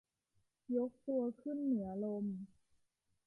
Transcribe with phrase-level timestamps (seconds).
[0.75, 2.25] ยกตัวขึ้นเหนือลม